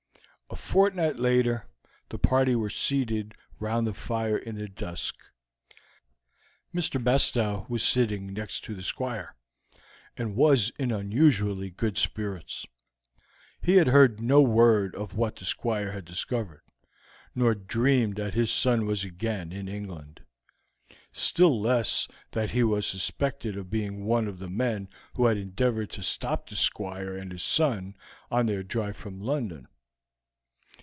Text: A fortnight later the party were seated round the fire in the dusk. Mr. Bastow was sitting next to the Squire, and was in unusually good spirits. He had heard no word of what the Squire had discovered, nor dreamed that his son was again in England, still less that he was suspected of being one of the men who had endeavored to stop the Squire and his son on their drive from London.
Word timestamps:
A 0.49 0.55
fortnight 0.57 1.17
later 1.17 1.65
the 2.09 2.17
party 2.17 2.55
were 2.57 2.69
seated 2.69 3.35
round 3.61 3.87
the 3.87 3.93
fire 3.93 4.37
in 4.37 4.55
the 4.55 4.67
dusk. 4.67 5.15
Mr. 6.75 7.01
Bastow 7.01 7.65
was 7.69 7.83
sitting 7.83 8.33
next 8.33 8.65
to 8.65 8.75
the 8.75 8.83
Squire, 8.83 9.37
and 10.17 10.35
was 10.35 10.69
in 10.71 10.91
unusually 10.91 11.69
good 11.69 11.97
spirits. 11.97 12.65
He 13.61 13.77
had 13.77 13.87
heard 13.87 14.19
no 14.21 14.41
word 14.41 14.93
of 14.93 15.13
what 15.15 15.37
the 15.37 15.45
Squire 15.45 15.93
had 15.93 16.03
discovered, 16.03 16.63
nor 17.33 17.55
dreamed 17.55 18.17
that 18.17 18.33
his 18.33 18.51
son 18.51 18.85
was 18.85 19.05
again 19.05 19.53
in 19.53 19.69
England, 19.69 20.19
still 21.13 21.61
less 21.61 22.09
that 22.31 22.51
he 22.51 22.61
was 22.61 22.85
suspected 22.85 23.55
of 23.55 23.69
being 23.71 24.03
one 24.03 24.27
of 24.27 24.39
the 24.39 24.49
men 24.49 24.89
who 25.13 25.27
had 25.27 25.37
endeavored 25.37 25.89
to 25.91 26.03
stop 26.03 26.49
the 26.49 26.55
Squire 26.57 27.15
and 27.15 27.31
his 27.31 27.41
son 27.43 27.95
on 28.29 28.47
their 28.47 28.63
drive 28.63 28.97
from 28.97 29.21
London. 29.21 29.69